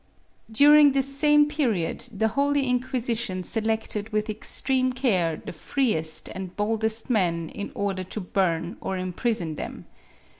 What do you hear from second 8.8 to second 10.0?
or imprison them.